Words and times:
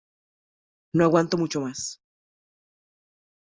¡No 0.95 1.03
aguanto 1.05 1.37
mucho 1.37 1.61
más! 1.61 2.01